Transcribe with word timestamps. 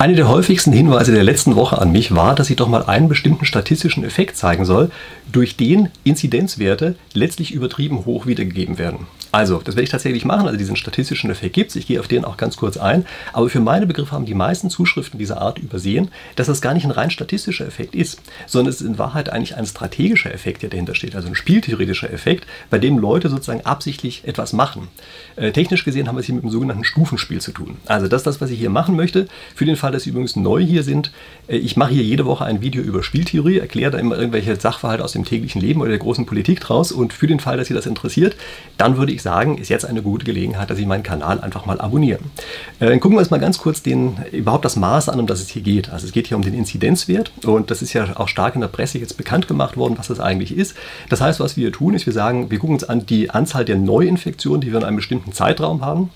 Einer 0.00 0.14
der 0.14 0.28
häufigsten 0.28 0.72
Hinweise 0.72 1.10
der 1.10 1.24
letzten 1.24 1.56
Woche 1.56 1.76
an 1.78 1.90
mich 1.90 2.14
war, 2.14 2.36
dass 2.36 2.50
ich 2.50 2.54
doch 2.54 2.68
mal 2.68 2.84
einen 2.84 3.08
bestimmten 3.08 3.44
statistischen 3.44 4.04
Effekt 4.04 4.36
zeigen 4.36 4.64
soll, 4.64 4.92
durch 5.32 5.56
den 5.56 5.88
Inzidenzwerte 6.04 6.94
letztlich 7.14 7.52
übertrieben 7.52 8.04
hoch 8.04 8.24
wiedergegeben 8.24 8.78
werden. 8.78 9.08
Also, 9.30 9.60
das 9.62 9.74
werde 9.74 9.84
ich 9.84 9.90
tatsächlich 9.90 10.24
machen, 10.24 10.46
also 10.46 10.56
diesen 10.56 10.76
statistischen 10.76 11.30
Effekt 11.30 11.54
gibt 11.54 11.70
es. 11.70 11.76
Ich 11.76 11.86
gehe 11.86 12.00
auf 12.00 12.08
den 12.08 12.24
auch 12.24 12.38
ganz 12.38 12.56
kurz 12.56 12.78
ein. 12.78 13.04
Aber 13.34 13.50
für 13.50 13.60
meine 13.60 13.86
Begriffe 13.86 14.12
haben 14.12 14.24
die 14.24 14.34
meisten 14.34 14.70
Zuschriften 14.70 15.18
dieser 15.18 15.40
Art 15.42 15.58
übersehen, 15.58 16.10
dass 16.36 16.46
das 16.46 16.62
gar 16.62 16.72
nicht 16.72 16.84
ein 16.84 16.90
rein 16.90 17.10
statistischer 17.10 17.66
Effekt 17.66 17.94
ist, 17.94 18.22
sondern 18.46 18.70
es 18.70 18.80
ist 18.80 18.86
in 18.86 18.98
Wahrheit 18.98 19.28
eigentlich 19.28 19.56
ein 19.56 19.66
strategischer 19.66 20.32
Effekt, 20.32 20.62
der 20.62 20.70
dahinter 20.70 20.94
steht, 20.94 21.14
also 21.14 21.28
ein 21.28 21.34
spieltheoretischer 21.34 22.10
Effekt, 22.10 22.46
bei 22.70 22.78
dem 22.78 22.98
Leute 22.98 23.28
sozusagen 23.28 23.66
absichtlich 23.66 24.26
etwas 24.26 24.54
machen. 24.54 24.88
Äh, 25.36 25.52
technisch 25.52 25.84
gesehen 25.84 26.08
haben 26.08 26.16
wir 26.16 26.20
es 26.20 26.26
hier 26.26 26.34
mit 26.34 26.44
dem 26.44 26.50
sogenannten 26.50 26.84
Stufenspiel 26.84 27.40
zu 27.40 27.52
tun. 27.52 27.76
Also 27.84 28.08
das 28.08 28.20
ist 28.20 28.26
das, 28.26 28.40
was 28.40 28.50
ich 28.50 28.58
hier 28.58 28.70
machen 28.70 28.96
möchte. 28.96 29.28
Für 29.54 29.66
den 29.66 29.76
Fall 29.76 29.87
Sie 30.02 30.10
übrigens 30.10 30.36
neu 30.36 30.62
hier 30.62 30.82
sind, 30.82 31.12
äh, 31.48 31.56
ich 31.56 31.76
mache 31.76 31.94
hier 31.94 32.02
jede 32.02 32.26
Woche 32.26 32.44
ein 32.44 32.60
Video 32.60 32.82
über 32.82 33.02
Spieltheorie, 33.02 33.58
erkläre 33.58 33.92
da 33.92 33.98
immer 33.98 34.16
irgendwelche 34.16 34.56
Sachverhalte 34.56 35.04
aus 35.04 35.12
dem 35.12 35.24
täglichen 35.24 35.60
Leben 35.60 35.80
oder 35.80 35.90
der 35.90 35.98
großen 35.98 36.26
Politik 36.26 36.60
draus. 36.60 36.92
Und 36.92 37.12
für 37.12 37.26
den 37.26 37.40
Fall, 37.40 37.56
dass 37.56 37.68
Sie 37.68 37.74
das 37.74 37.86
interessiert, 37.86 38.36
dann 38.76 38.96
würde 38.96 39.12
ich 39.12 39.22
sagen, 39.22 39.58
ist 39.58 39.68
jetzt 39.68 39.84
eine 39.84 40.02
gute 40.02 40.24
Gelegenheit, 40.24 40.70
dass 40.70 40.78
Sie 40.78 40.86
meinen 40.86 41.02
Kanal 41.02 41.40
einfach 41.40 41.66
mal 41.66 41.80
abonnieren. 41.80 42.30
Äh, 42.80 42.88
dann 42.88 43.00
gucken 43.00 43.16
wir 43.16 43.20
uns 43.20 43.30
mal 43.30 43.40
ganz 43.40 43.58
kurz 43.58 43.82
den, 43.82 44.16
überhaupt 44.32 44.64
das 44.64 44.76
Maß 44.76 45.08
an, 45.08 45.20
um 45.20 45.26
das 45.26 45.40
es 45.40 45.48
hier 45.48 45.62
geht. 45.62 45.90
Also 45.90 46.06
es 46.06 46.12
geht 46.12 46.26
hier 46.28 46.36
um 46.36 46.42
den 46.42 46.54
Inzidenzwert 46.54 47.32
und 47.44 47.70
das 47.70 47.82
ist 47.82 47.92
ja 47.92 48.16
auch 48.16 48.28
stark 48.28 48.54
in 48.54 48.60
der 48.60 48.68
Presse 48.68 48.98
jetzt 48.98 49.16
bekannt 49.16 49.48
gemacht 49.48 49.76
worden, 49.76 49.94
was 49.98 50.08
das 50.08 50.20
eigentlich 50.20 50.56
ist. 50.56 50.76
Das 51.08 51.20
heißt, 51.20 51.40
was 51.40 51.56
wir 51.56 51.62
hier 51.62 51.72
tun, 51.72 51.94
ist, 51.94 52.06
wir 52.06 52.12
sagen, 52.12 52.50
wir 52.50 52.58
gucken 52.58 52.74
uns 52.74 52.84
an 52.84 53.06
die 53.06 53.30
Anzahl 53.30 53.64
der 53.64 53.76
Neuinfektionen, 53.76 54.60
die 54.60 54.72
wir 54.72 54.78
in 54.78 54.84
einem 54.84 54.96
bestimmten 54.96 55.32
Zeitraum 55.32 55.84
haben. 55.84 56.10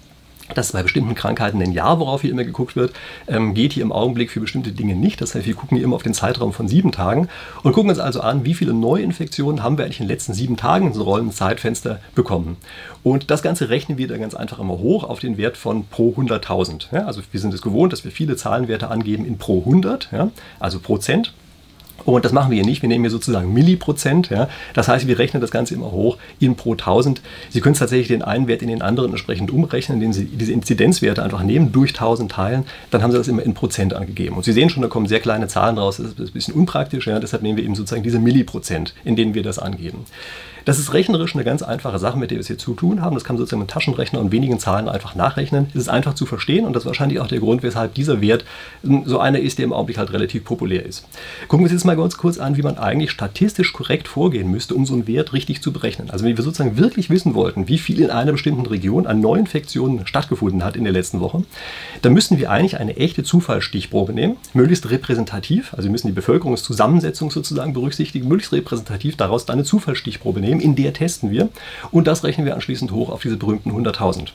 Das 0.54 0.66
ist 0.66 0.72
bei 0.72 0.82
bestimmten 0.82 1.14
Krankheiten 1.14 1.60
ein 1.62 1.72
Jahr, 1.72 1.98
worauf 1.98 2.22
hier 2.22 2.30
immer 2.30 2.44
geguckt 2.44 2.76
wird, 2.76 2.92
ähm, 3.28 3.54
geht 3.54 3.72
hier 3.72 3.82
im 3.82 3.92
Augenblick 3.92 4.30
für 4.30 4.40
bestimmte 4.40 4.72
Dinge 4.72 4.94
nicht. 4.94 5.20
Das 5.20 5.34
heißt, 5.34 5.46
wir 5.46 5.54
gucken 5.54 5.76
hier 5.76 5.84
immer 5.84 5.96
auf 5.96 6.02
den 6.02 6.14
Zeitraum 6.14 6.52
von 6.52 6.68
sieben 6.68 6.92
Tagen 6.92 7.28
und 7.62 7.72
gucken 7.72 7.90
uns 7.90 7.98
also 7.98 8.20
an, 8.20 8.44
wie 8.44 8.54
viele 8.54 8.72
Neuinfektionen 8.72 9.62
haben 9.62 9.78
wir 9.78 9.84
eigentlich 9.84 10.00
in 10.00 10.06
den 10.06 10.12
letzten 10.12 10.34
sieben 10.34 10.56
Tagen 10.56 10.88
in 10.88 10.92
so 10.92 11.14
einem 11.14 11.32
Zeitfenster 11.32 12.00
bekommen. 12.14 12.56
Und 13.02 13.30
das 13.30 13.42
Ganze 13.42 13.68
rechnen 13.68 13.98
wir 13.98 14.08
dann 14.08 14.20
ganz 14.20 14.34
einfach 14.34 14.58
immer 14.58 14.78
hoch 14.78 15.04
auf 15.04 15.18
den 15.18 15.36
Wert 15.36 15.56
von 15.56 15.86
pro 15.86 16.10
100.000. 16.10 16.86
Ja, 16.92 17.06
also 17.06 17.22
wir 17.30 17.40
sind 17.40 17.54
es 17.54 17.62
gewohnt, 17.62 17.92
dass 17.92 18.04
wir 18.04 18.12
viele 18.12 18.36
Zahlenwerte 18.36 18.88
angeben 18.88 19.24
in 19.24 19.38
pro 19.38 19.60
100, 19.60 20.08
ja, 20.12 20.30
also 20.60 20.78
Prozent. 20.78 21.32
Und 22.04 22.24
das 22.24 22.32
machen 22.32 22.50
wir 22.50 22.56
hier 22.56 22.66
nicht. 22.66 22.82
Wir 22.82 22.88
nehmen 22.88 23.04
hier 23.04 23.10
sozusagen 23.10 23.52
Milliprozent. 23.52 24.30
Ja. 24.30 24.48
Das 24.74 24.88
heißt, 24.88 25.06
wir 25.06 25.18
rechnen 25.18 25.40
das 25.40 25.50
Ganze 25.50 25.74
immer 25.74 25.90
hoch 25.92 26.18
in 26.40 26.56
pro 26.56 26.72
1000. 26.72 27.20
Sie 27.50 27.60
können 27.60 27.74
tatsächlich 27.74 28.08
den 28.08 28.22
einen 28.22 28.48
Wert 28.48 28.62
in 28.62 28.68
den 28.68 28.82
anderen 28.82 29.10
entsprechend 29.10 29.50
umrechnen, 29.50 29.98
indem 29.98 30.12
Sie 30.12 30.24
diese 30.24 30.52
Inzidenzwerte 30.52 31.22
einfach 31.22 31.42
nehmen, 31.42 31.72
durch 31.72 31.90
1000 31.90 32.32
teilen. 32.32 32.64
Dann 32.90 33.02
haben 33.02 33.12
Sie 33.12 33.18
das 33.18 33.28
immer 33.28 33.42
in 33.42 33.54
Prozent 33.54 33.94
angegeben. 33.94 34.36
Und 34.36 34.44
Sie 34.44 34.52
sehen 34.52 34.70
schon, 34.70 34.82
da 34.82 34.88
kommen 34.88 35.06
sehr 35.06 35.20
kleine 35.20 35.48
Zahlen 35.48 35.78
raus. 35.78 35.98
Das 35.98 36.06
ist 36.06 36.18
ein 36.18 36.32
bisschen 36.32 36.54
unpraktisch. 36.54 37.06
Ja. 37.06 37.20
Deshalb 37.20 37.42
nehmen 37.42 37.56
wir 37.56 37.64
eben 37.64 37.74
sozusagen 37.74 38.02
diese 38.02 38.18
Milliprozent, 38.18 38.94
in 39.04 39.16
denen 39.16 39.34
wir 39.34 39.42
das 39.42 39.58
angeben. 39.58 40.04
Das 40.64 40.78
ist 40.78 40.92
rechnerisch 40.92 41.34
eine 41.34 41.44
ganz 41.44 41.62
einfache 41.62 41.98
Sache, 41.98 42.18
mit 42.18 42.30
der 42.30 42.36
wir 42.36 42.40
es 42.40 42.46
hier 42.46 42.58
zu 42.58 42.74
tun 42.74 43.00
haben. 43.00 43.14
Das 43.14 43.24
kann 43.24 43.36
man 43.36 43.38
sozusagen 43.38 43.60
mit 43.60 43.70
Taschenrechner 43.70 44.20
und 44.20 44.32
wenigen 44.32 44.58
Zahlen 44.58 44.88
einfach 44.88 45.14
nachrechnen. 45.14 45.66
Es 45.70 45.82
ist 45.82 45.88
einfach 45.88 46.14
zu 46.14 46.26
verstehen 46.26 46.64
und 46.64 46.74
das 46.74 46.82
ist 46.82 46.86
wahrscheinlich 46.86 47.20
auch 47.20 47.26
der 47.26 47.40
Grund, 47.40 47.62
weshalb 47.62 47.94
dieser 47.94 48.20
Wert 48.20 48.44
so 48.82 49.18
einer 49.18 49.40
ist, 49.40 49.58
der 49.58 49.64
im 49.64 49.72
Augenblick 49.72 49.98
halt 49.98 50.12
relativ 50.12 50.44
populär 50.44 50.86
ist. 50.86 51.06
Gucken 51.48 51.60
wir 51.60 51.64
uns 51.64 51.72
jetzt 51.72 51.84
mal 51.84 51.96
ganz 51.96 52.16
kurz 52.16 52.38
an, 52.38 52.56
wie 52.56 52.62
man 52.62 52.78
eigentlich 52.78 53.10
statistisch 53.10 53.72
korrekt 53.72 54.08
vorgehen 54.08 54.50
müsste, 54.50 54.74
um 54.74 54.86
so 54.86 54.94
einen 54.94 55.06
Wert 55.06 55.32
richtig 55.32 55.62
zu 55.62 55.72
berechnen. 55.72 56.10
Also 56.10 56.24
wenn 56.24 56.36
wir 56.36 56.44
sozusagen 56.44 56.76
wirklich 56.76 57.10
wissen 57.10 57.34
wollten, 57.34 57.68
wie 57.68 57.78
viel 57.78 58.00
in 58.00 58.10
einer 58.10 58.32
bestimmten 58.32 58.66
Region 58.66 59.06
an 59.06 59.20
Neuinfektionen 59.20 60.06
stattgefunden 60.06 60.64
hat 60.64 60.76
in 60.76 60.84
der 60.84 60.92
letzten 60.92 61.20
Woche, 61.20 61.42
dann 62.02 62.12
müssten 62.12 62.38
wir 62.38 62.50
eigentlich 62.50 62.78
eine 62.78 62.96
echte 62.96 63.22
Zufallsstichprobe 63.22 64.12
nehmen, 64.12 64.36
möglichst 64.54 64.90
repräsentativ, 64.90 65.74
also 65.74 65.84
wir 65.84 65.90
müssen 65.90 66.08
die 66.08 66.12
Bevölkerungszusammensetzung 66.12 67.30
sozusagen 67.30 67.72
berücksichtigen, 67.72 68.28
möglichst 68.28 68.52
repräsentativ 68.52 69.16
daraus 69.16 69.46
dann 69.46 69.54
eine 69.54 69.64
Zufallsstichprobe 69.64 70.40
nehmen 70.40 70.51
nehmen, 70.52 70.60
in 70.60 70.76
der 70.76 70.92
testen 70.92 71.30
wir 71.30 71.48
und 71.90 72.06
das 72.06 72.24
rechnen 72.24 72.46
wir 72.46 72.54
anschließend 72.54 72.92
hoch 72.92 73.10
auf 73.10 73.22
diese 73.22 73.36
berühmten 73.36 73.70
100.000. 73.70 74.28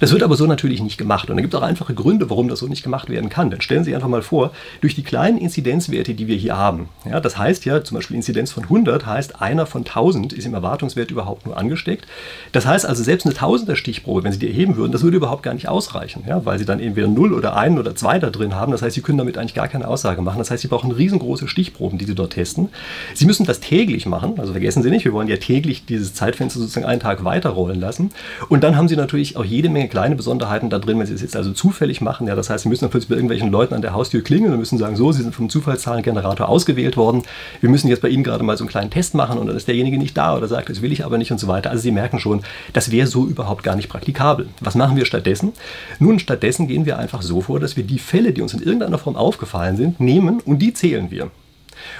Das 0.00 0.12
wird 0.12 0.22
aber 0.22 0.36
so 0.36 0.46
natürlich 0.46 0.82
nicht 0.82 0.98
gemacht. 0.98 1.30
Und 1.30 1.36
da 1.36 1.42
gibt 1.42 1.54
es 1.54 1.60
auch 1.60 1.64
einfache 1.64 1.94
Gründe, 1.94 2.30
warum 2.30 2.48
das 2.48 2.60
so 2.60 2.66
nicht 2.66 2.82
gemacht 2.82 3.08
werden 3.08 3.28
kann. 3.28 3.50
Denn 3.50 3.60
stellen 3.60 3.84
Sie 3.84 3.90
sich 3.90 3.94
einfach 3.94 4.08
mal 4.08 4.22
vor, 4.22 4.52
durch 4.80 4.94
die 4.94 5.02
kleinen 5.02 5.38
Inzidenzwerte, 5.38 6.14
die 6.14 6.26
wir 6.26 6.36
hier 6.36 6.56
haben, 6.56 6.88
ja, 7.08 7.20
das 7.20 7.38
heißt 7.38 7.64
ja 7.64 7.82
zum 7.84 7.96
Beispiel 7.96 8.16
Inzidenz 8.16 8.52
von 8.52 8.64
100 8.64 9.06
heißt, 9.06 9.40
einer 9.40 9.66
von 9.66 9.82
1000 9.82 10.32
ist 10.32 10.46
im 10.46 10.54
Erwartungswert 10.54 11.10
überhaupt 11.10 11.46
nur 11.46 11.56
angesteckt. 11.56 12.06
Das 12.52 12.66
heißt 12.66 12.86
also, 12.86 13.02
selbst 13.02 13.26
eine 13.26 13.34
Tausender 13.34 13.76
Stichprobe, 13.76 14.24
wenn 14.24 14.32
Sie 14.32 14.38
die 14.38 14.48
erheben 14.48 14.76
würden, 14.76 14.92
das 14.92 15.02
würde 15.02 15.16
überhaupt 15.16 15.42
gar 15.42 15.54
nicht 15.54 15.68
ausreichen, 15.68 16.24
ja, 16.26 16.44
weil 16.44 16.58
Sie 16.58 16.64
dann 16.64 16.80
entweder 16.80 17.08
0 17.08 17.32
oder 17.32 17.56
1 17.56 17.78
oder 17.78 17.94
2 17.94 18.18
da 18.18 18.30
drin 18.30 18.54
haben. 18.54 18.72
Das 18.72 18.82
heißt, 18.82 18.94
Sie 18.94 19.02
können 19.02 19.18
damit 19.18 19.38
eigentlich 19.38 19.54
gar 19.54 19.68
keine 19.68 19.88
Aussage 19.88 20.22
machen. 20.22 20.38
Das 20.38 20.50
heißt, 20.50 20.62
Sie 20.62 20.68
brauchen 20.68 20.90
riesengroße 20.90 21.48
Stichproben, 21.48 21.98
die 21.98 22.04
Sie 22.04 22.14
dort 22.14 22.32
testen. 22.32 22.68
Sie 23.14 23.26
müssen 23.26 23.46
das 23.46 23.60
täglich 23.60 24.06
machen. 24.06 24.34
Also 24.38 24.52
vergessen 24.52 24.82
Sie 24.82 24.90
nicht, 24.90 25.04
wir 25.04 25.12
wollen 25.12 25.28
ja 25.28 25.36
täglich 25.36 25.86
dieses 25.86 26.14
Zeitfenster 26.14 26.60
sozusagen 26.60 26.86
einen 26.86 27.00
Tag 27.00 27.24
weiterrollen 27.24 27.80
lassen. 27.80 28.10
Und 28.48 28.64
dann 28.64 28.76
haben 28.76 28.88
Sie 28.88 28.96
natürlich 28.96 29.36
auch 29.36 29.44
jede 29.56 29.68
Menge 29.70 29.88
kleine 29.88 30.16
Besonderheiten 30.16 30.70
da 30.70 30.78
drin, 30.78 30.98
wenn 30.98 31.06
Sie 31.06 31.14
es 31.14 31.22
jetzt 31.22 31.34
also 31.34 31.52
zufällig 31.52 32.00
machen. 32.00 32.26
Ja, 32.26 32.34
das 32.34 32.50
heißt, 32.50 32.64
Sie 32.64 32.68
müssen 32.68 32.82
dann 32.82 32.90
plötzlich 32.90 33.08
bei 33.08 33.14
irgendwelchen 33.14 33.50
Leuten 33.50 33.74
an 33.74 33.82
der 33.82 33.94
Haustür 33.94 34.22
klingeln 34.22 34.52
und 34.52 34.58
müssen 34.58 34.78
sagen, 34.78 34.96
so, 34.96 35.10
Sie 35.12 35.22
sind 35.22 35.34
vom 35.34 35.48
Zufallszahlengenerator 35.48 36.48
ausgewählt 36.48 36.96
worden. 36.96 37.22
Wir 37.60 37.70
müssen 37.70 37.88
jetzt 37.88 38.02
bei 38.02 38.08
Ihnen 38.08 38.22
gerade 38.22 38.44
mal 38.44 38.56
so 38.56 38.64
einen 38.64 38.68
kleinen 38.68 38.90
Test 38.90 39.14
machen 39.14 39.38
und 39.38 39.46
dann 39.46 39.56
ist 39.56 39.66
derjenige 39.66 39.98
nicht 39.98 40.16
da 40.16 40.36
oder 40.36 40.46
sagt, 40.46 40.68
das 40.68 40.82
will 40.82 40.92
ich 40.92 41.04
aber 41.04 41.18
nicht 41.18 41.32
und 41.32 41.38
so 41.38 41.48
weiter. 41.48 41.70
Also 41.70 41.82
Sie 41.82 41.90
merken 41.90 42.20
schon, 42.20 42.42
das 42.72 42.90
wäre 42.90 43.06
so 43.06 43.26
überhaupt 43.26 43.62
gar 43.62 43.76
nicht 43.76 43.88
praktikabel. 43.88 44.48
Was 44.60 44.74
machen 44.74 44.96
wir 44.96 45.06
stattdessen? 45.06 45.52
Nun, 45.98 46.18
stattdessen 46.18 46.68
gehen 46.68 46.84
wir 46.84 46.98
einfach 46.98 47.22
so 47.22 47.40
vor, 47.40 47.58
dass 47.58 47.76
wir 47.76 47.84
die 47.84 47.98
Fälle, 47.98 48.32
die 48.32 48.42
uns 48.42 48.52
in 48.52 48.62
irgendeiner 48.62 48.98
Form 48.98 49.16
aufgefallen 49.16 49.76
sind, 49.76 50.00
nehmen 50.00 50.40
und 50.40 50.60
die 50.60 50.74
zählen 50.74 51.10
wir. 51.10 51.30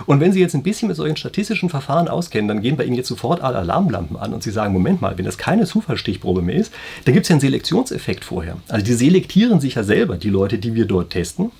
Und 0.06 0.20
wenn 0.20 0.32
Sie 0.32 0.40
jetzt 0.40 0.54
ein 0.54 0.62
bisschen 0.62 0.88
mit 0.88 0.96
solchen 0.96 1.16
statistischen 1.16 1.68
Verfahren 1.68 2.08
auskennen, 2.08 2.48
dann 2.48 2.62
gehen 2.62 2.76
bei 2.76 2.84
Ihnen 2.84 2.96
jetzt 2.96 3.08
sofort 3.08 3.40
alle 3.42 3.58
Alarmlampen 3.58 4.16
an 4.16 4.32
und 4.32 4.42
Sie 4.42 4.50
sagen, 4.50 4.72
Moment 4.72 5.00
mal, 5.00 5.16
wenn 5.18 5.24
das 5.24 5.38
keine 5.38 5.66
Zufallsstichprobe 5.66 6.42
mehr 6.42 6.56
ist, 6.56 6.72
da 7.04 7.12
gibt 7.12 7.24
es 7.24 7.28
ja 7.28 7.34
einen 7.34 7.40
Selektionseffekt 7.40 8.24
vorher. 8.24 8.56
Also 8.68 8.84
die 8.84 8.94
selektieren 8.94 9.60
sich 9.60 9.74
ja 9.74 9.82
selber, 9.82 10.16
die 10.16 10.30
Leute, 10.30 10.58
die 10.58 10.74
wir 10.74 10.86
dort 10.86 11.10
testen. 11.10 11.50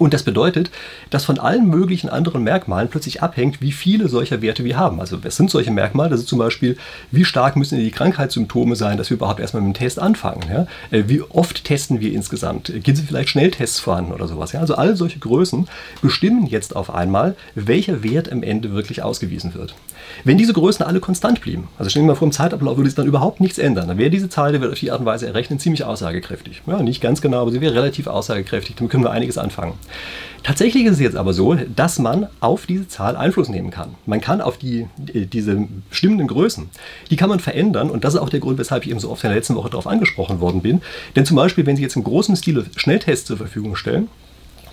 Und 0.00 0.14
das 0.14 0.22
bedeutet, 0.22 0.70
dass 1.10 1.26
von 1.26 1.38
allen 1.38 1.68
möglichen 1.68 2.08
anderen 2.08 2.42
Merkmalen 2.42 2.88
plötzlich 2.88 3.22
abhängt, 3.22 3.60
wie 3.60 3.70
viele 3.70 4.08
solcher 4.08 4.40
Werte 4.40 4.64
wir 4.64 4.78
haben. 4.78 4.98
Also 4.98 5.22
was 5.22 5.36
sind 5.36 5.50
solche 5.50 5.70
Merkmale? 5.70 6.08
Das 6.08 6.20
ist 6.20 6.28
zum 6.30 6.38
Beispiel, 6.38 6.78
wie 7.10 7.26
stark 7.26 7.54
müssen 7.54 7.78
die 7.78 7.90
Krankheitssymptome 7.90 8.76
sein, 8.76 8.96
dass 8.96 9.10
wir 9.10 9.18
überhaupt 9.18 9.40
erstmal 9.40 9.62
mit 9.62 9.76
dem 9.76 9.78
Test 9.78 9.98
anfangen. 9.98 10.40
Ja? 10.50 10.66
Äh, 10.90 11.04
wie 11.08 11.20
oft 11.20 11.64
testen 11.64 12.00
wir 12.00 12.14
insgesamt? 12.14 12.72
Gibt 12.82 12.96
es 12.96 13.00
vielleicht 13.00 13.28
Schnelltests 13.28 13.78
vorhanden 13.78 14.12
oder 14.12 14.26
sowas? 14.26 14.52
Ja? 14.52 14.60
Also 14.60 14.74
all 14.74 14.96
solche 14.96 15.18
Größen 15.18 15.68
bestimmen 16.00 16.46
jetzt 16.46 16.76
auf 16.76 16.94
einmal, 16.94 17.36
welcher 17.54 18.02
Wert 18.02 18.32
am 18.32 18.42
Ende 18.42 18.72
wirklich 18.72 19.02
ausgewiesen 19.02 19.52
wird. 19.52 19.74
Wenn 20.24 20.38
diese 20.38 20.54
Größen 20.54 20.84
alle 20.84 21.00
konstant 21.00 21.42
blieben, 21.42 21.68
also 21.78 21.90
stellen 21.90 22.06
wir 22.06 22.12
mal 22.12 22.18
vor, 22.18 22.26
im 22.26 22.32
Zeitablauf 22.32 22.78
würde 22.78 22.88
sich 22.88 22.96
dann 22.96 23.06
überhaupt 23.06 23.40
nichts 23.40 23.58
ändern, 23.58 23.88
dann 23.88 23.98
wäre 23.98 24.10
diese 24.10 24.28
Zahl, 24.28 24.52
die 24.52 24.60
wir 24.60 24.70
auf 24.70 24.78
die 24.78 24.90
Art 24.90 25.00
und 25.00 25.06
Weise 25.06 25.26
errechnen, 25.26 25.58
ziemlich 25.58 25.84
aussagekräftig. 25.84 26.62
Ja, 26.66 26.82
nicht 26.82 27.00
ganz 27.00 27.20
genau, 27.20 27.42
aber 27.42 27.50
sie 27.50 27.60
wäre 27.60 27.74
relativ 27.74 28.06
aussagekräftig. 28.06 28.76
Damit 28.76 28.90
können 28.90 29.04
wir 29.04 29.10
einiges 29.10 29.38
anfangen. 29.38 29.74
Tatsächlich 30.42 30.86
ist 30.86 30.94
es 30.94 31.00
jetzt 31.00 31.16
aber 31.16 31.34
so, 31.34 31.54
dass 31.54 31.98
man 31.98 32.28
auf 32.40 32.64
diese 32.64 32.88
Zahl 32.88 33.16
Einfluss 33.16 33.48
nehmen 33.50 33.70
kann. 33.70 33.94
Man 34.06 34.20
kann 34.22 34.40
auf 34.40 34.56
die, 34.56 34.86
äh, 35.12 35.26
diese 35.26 35.68
bestimmenden 35.90 36.28
Größen, 36.28 36.70
die 37.10 37.16
kann 37.16 37.28
man 37.28 37.40
verändern 37.40 37.90
und 37.90 38.04
das 38.04 38.14
ist 38.14 38.20
auch 38.20 38.30
der 38.30 38.40
Grund, 38.40 38.58
weshalb 38.58 38.84
ich 38.84 38.90
eben 38.90 39.00
so 39.00 39.10
oft 39.10 39.22
in 39.22 39.30
der 39.30 39.36
letzten 39.36 39.54
Woche 39.54 39.70
darauf 39.70 39.86
angesprochen 39.86 40.40
worden 40.40 40.62
bin. 40.62 40.80
Denn 41.14 41.26
zum 41.26 41.36
Beispiel, 41.36 41.66
wenn 41.66 41.76
Sie 41.76 41.82
jetzt 41.82 41.96
im 41.96 42.04
großen 42.04 42.36
Stile 42.36 42.64
Schnelltests 42.76 43.26
zur 43.26 43.36
Verfügung 43.36 43.76
stellen, 43.76 44.08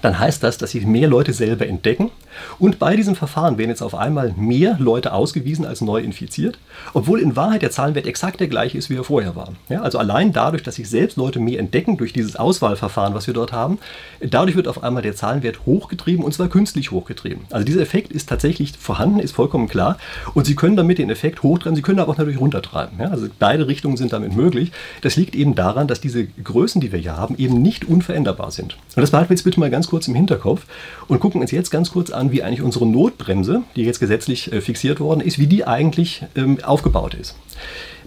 dann 0.01 0.19
heißt 0.19 0.43
das, 0.43 0.57
dass 0.57 0.71
sich 0.71 0.85
mehr 0.85 1.07
Leute 1.07 1.33
selber 1.33 1.67
entdecken. 1.67 2.11
Und 2.59 2.79
bei 2.79 2.95
diesem 2.95 3.15
Verfahren 3.15 3.57
werden 3.57 3.69
jetzt 3.69 3.81
auf 3.81 3.95
einmal 3.95 4.33
mehr 4.37 4.77
Leute 4.79 5.13
ausgewiesen 5.13 5.65
als 5.65 5.81
neu 5.81 5.99
infiziert, 5.99 6.59
obwohl 6.93 7.19
in 7.19 7.35
Wahrheit 7.35 7.61
der 7.61 7.71
Zahlenwert 7.71 8.05
exakt 8.05 8.39
der 8.39 8.47
gleiche 8.47 8.77
ist, 8.77 8.89
wie 8.89 8.95
er 8.95 9.03
vorher 9.03 9.35
war. 9.35 9.53
Ja, 9.69 9.81
also 9.81 9.97
allein 9.97 10.33
dadurch, 10.33 10.63
dass 10.63 10.75
sich 10.75 10.89
selbst 10.89 11.17
Leute 11.17 11.39
mehr 11.39 11.59
entdecken 11.59 11.97
durch 11.97 12.13
dieses 12.13 12.35
Auswahlverfahren, 12.35 13.13
was 13.13 13.27
wir 13.27 13.33
dort 13.33 13.53
haben, 13.53 13.79
dadurch 14.21 14.55
wird 14.55 14.67
auf 14.67 14.83
einmal 14.83 15.01
der 15.01 15.15
Zahlenwert 15.15 15.65
hochgetrieben 15.65 16.23
und 16.23 16.33
zwar 16.33 16.47
künstlich 16.47 16.91
hochgetrieben. 16.91 17.45
Also 17.50 17.65
dieser 17.65 17.81
Effekt 17.81 18.11
ist 18.11 18.29
tatsächlich 18.29 18.73
vorhanden, 18.77 19.19
ist 19.19 19.33
vollkommen 19.33 19.67
klar. 19.67 19.97
Und 20.33 20.45
Sie 20.45 20.55
können 20.55 20.75
damit 20.75 20.97
den 21.00 21.09
Effekt 21.09 21.43
hochtreiben, 21.43 21.75
Sie 21.75 21.81
können 21.81 22.00
aber 22.00 22.11
auch 22.11 22.17
natürlich 22.17 22.39
runtertreiben. 22.39 23.00
Ja, 23.00 23.07
also 23.07 23.27
beide 23.39 23.67
Richtungen 23.67 23.97
sind 23.97 24.13
damit 24.13 24.35
möglich. 24.35 24.71
Das 25.01 25.15
liegt 25.15 25.35
eben 25.35 25.55
daran, 25.55 25.88
dass 25.88 26.01
diese 26.01 26.25
Größen, 26.25 26.81
die 26.81 26.91
wir 26.91 27.00
hier 27.00 27.17
haben, 27.17 27.35
eben 27.38 27.61
nicht 27.61 27.85
unveränderbar 27.85 28.51
sind. 28.51 28.77
Und 28.95 29.01
das 29.01 29.11
behalten 29.11 29.29
wir 29.29 29.35
jetzt 29.35 29.43
bitte 29.43 29.59
mal 29.59 29.69
ganz 29.69 29.87
kurz 29.88 30.07
im 30.07 30.16
Hinterkopf 30.16 30.66
und 31.07 31.19
gucken 31.19 31.42
uns 31.42 31.51
jetzt 31.51 31.72
ganz 31.72 31.92
kurz 31.92 32.12
an, 32.12 32.31
wie 32.31 32.44
eigentlich 32.44 32.62
unsere 32.62 32.86
Notbremse, 32.86 33.63
die 33.75 33.84
jetzt 33.84 34.00
gesetzlich 34.00 34.51
äh, 34.51 34.62
fixiert 34.62 35.00
worden 35.00 35.22
ist, 35.22 35.39
wie 35.39 35.48
die 35.48 35.66
eigentlich 35.66 36.24
ähm, 36.36 36.60
aufgebaut 36.63 37.13
ist. 37.13 37.36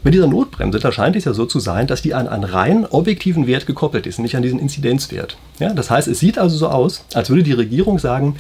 Bei 0.02 0.10
dieser 0.10 0.28
Notbremse, 0.28 0.78
da 0.78 0.92
scheint 0.92 1.14
es 1.16 1.26
ja 1.26 1.34
so 1.34 1.44
zu 1.44 1.60
sein, 1.60 1.86
dass 1.86 2.00
die 2.00 2.14
an 2.14 2.26
einen 2.26 2.44
rein 2.44 2.86
objektiven 2.86 3.46
Wert 3.46 3.66
gekoppelt 3.66 4.06
ist, 4.06 4.18
nicht 4.18 4.34
an 4.34 4.42
diesen 4.42 4.58
Inzidenzwert. 4.58 5.36
Ja, 5.58 5.74
das 5.74 5.90
heißt, 5.90 6.08
es 6.08 6.18
sieht 6.18 6.38
also 6.38 6.56
so 6.56 6.68
aus, 6.68 7.04
als 7.12 7.28
würde 7.28 7.42
die 7.42 7.52
Regierung 7.52 7.98
sagen, 7.98 8.36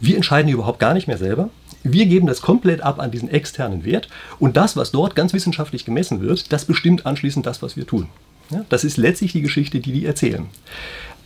wir 0.00 0.16
entscheiden 0.16 0.50
überhaupt 0.50 0.78
gar 0.78 0.94
nicht 0.94 1.08
mehr 1.08 1.18
selber. 1.18 1.50
Wir 1.84 2.06
geben 2.06 2.26
das 2.26 2.40
komplett 2.40 2.80
ab 2.80 2.98
an 2.98 3.10
diesen 3.10 3.28
externen 3.28 3.84
Wert 3.84 4.08
und 4.38 4.56
das, 4.56 4.76
was 4.76 4.90
dort 4.90 5.14
ganz 5.14 5.32
wissenschaftlich 5.32 5.84
gemessen 5.84 6.22
wird, 6.22 6.52
das 6.52 6.64
bestimmt 6.64 7.04
anschließend 7.04 7.44
das, 7.44 7.60
was 7.60 7.76
wir 7.76 7.86
tun. 7.86 8.08
Ja, 8.50 8.64
das 8.68 8.84
ist 8.84 8.96
letztlich 8.96 9.32
die 9.32 9.42
Geschichte, 9.42 9.80
die 9.80 9.92
die 9.92 10.06
erzählen. 10.06 10.46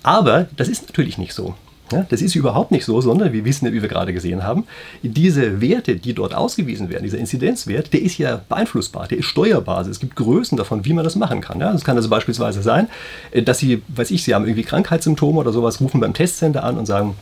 Aber 0.06 0.46
das 0.56 0.68
ist 0.68 0.86
natürlich 0.86 1.18
nicht 1.18 1.34
so. 1.34 1.56
Ja, 1.90 2.06
das 2.08 2.22
ist 2.22 2.36
überhaupt 2.36 2.70
nicht 2.70 2.84
so, 2.84 3.00
sondern 3.00 3.32
wir 3.32 3.44
wissen 3.44 3.66
ja, 3.66 3.72
wie 3.72 3.82
wir 3.82 3.88
gerade 3.88 4.12
gesehen 4.12 4.44
haben, 4.44 4.64
diese 5.02 5.60
Werte, 5.60 5.96
die 5.96 6.14
dort 6.14 6.34
ausgewiesen 6.34 6.90
werden, 6.90 7.02
dieser 7.04 7.18
Inzidenzwert, 7.18 7.92
der 7.92 8.02
ist 8.02 8.18
ja 8.18 8.40
beeinflussbar, 8.48 9.08
der 9.08 9.18
ist 9.18 9.26
steuerbar. 9.26 9.86
Es 9.86 10.00
gibt 10.00 10.16
Größen 10.16 10.56
davon, 10.56 10.84
wie 10.84 10.92
man 10.92 11.04
das 11.04 11.16
machen 11.16 11.40
kann. 11.40 11.60
Ja, 11.60 11.72
das 11.72 11.84
kann 11.84 11.96
also 11.96 12.08
beispielsweise 12.08 12.62
sein, 12.62 12.88
äh, 13.32 13.42
dass 13.42 13.58
Sie, 13.58 13.82
weiß 13.88 14.12
ich, 14.12 14.22
Sie 14.22 14.34
haben 14.34 14.44
irgendwie 14.44 14.62
Krankheitssymptome 14.62 15.40
oder 15.40 15.52
sowas, 15.52 15.80
rufen 15.80 16.00
beim 16.00 16.14
Testcenter 16.14 16.62
an 16.62 16.78
und 16.78 16.86
sagen, 16.86 17.16